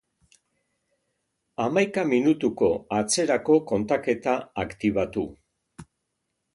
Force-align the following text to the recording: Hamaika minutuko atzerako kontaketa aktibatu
Hamaika 1.65 2.07
minutuko 2.13 2.71
atzerako 3.03 3.61
kontaketa 3.73 4.37
aktibatu 4.67 5.31